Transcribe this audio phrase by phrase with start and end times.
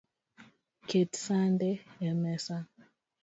[0.87, 1.69] Ket sande
[2.07, 2.57] emesa